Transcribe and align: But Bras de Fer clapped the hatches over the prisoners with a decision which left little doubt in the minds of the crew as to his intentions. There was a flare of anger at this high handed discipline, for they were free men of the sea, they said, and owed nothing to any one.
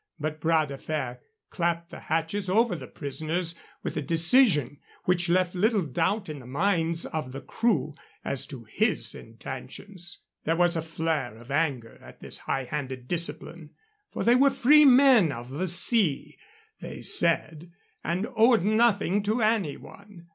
But 0.19 0.41
Bras 0.41 0.67
de 0.69 0.79
Fer 0.79 1.19
clapped 1.51 1.91
the 1.91 1.99
hatches 1.99 2.49
over 2.49 2.75
the 2.75 2.87
prisoners 2.87 3.53
with 3.83 3.95
a 3.95 4.01
decision 4.01 4.79
which 5.03 5.29
left 5.29 5.53
little 5.53 5.83
doubt 5.83 6.27
in 6.27 6.39
the 6.39 6.47
minds 6.47 7.05
of 7.05 7.33
the 7.33 7.39
crew 7.39 7.93
as 8.25 8.47
to 8.47 8.63
his 8.63 9.13
intentions. 9.13 10.23
There 10.43 10.55
was 10.55 10.75
a 10.75 10.81
flare 10.81 11.37
of 11.37 11.51
anger 11.51 11.99
at 12.01 12.19
this 12.19 12.39
high 12.49 12.63
handed 12.63 13.07
discipline, 13.07 13.75
for 14.11 14.23
they 14.23 14.33
were 14.33 14.49
free 14.49 14.85
men 14.85 15.31
of 15.31 15.51
the 15.51 15.67
sea, 15.67 16.35
they 16.79 17.03
said, 17.03 17.71
and 18.03 18.25
owed 18.35 18.63
nothing 18.63 19.21
to 19.21 19.43
any 19.43 19.77
one. 19.77 20.29